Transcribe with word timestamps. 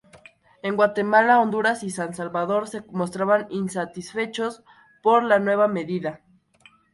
En 0.63 0.77
Guatemala, 0.77 1.39
Honduras 1.39 1.83
y 1.83 1.91
San 1.91 2.15
Salvador 2.15 2.67
se 2.67 2.81
mostraban 2.91 3.45
insatisfechos 3.51 4.63
por 5.03 5.21
la 5.23 5.37
nueva 5.37 5.67
medida. 5.67 6.21